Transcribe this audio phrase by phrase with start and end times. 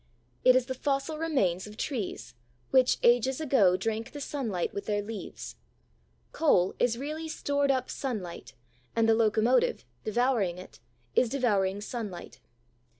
[0.43, 2.33] It is the fossil remains of trees
[2.71, 5.57] which, ages ago, drank the sunlight with their leaves.
[6.31, 8.55] Coal is really stored up sunlight
[8.95, 10.79] and the locomotive, devouring it,
[11.15, 12.39] is devouring sunlight.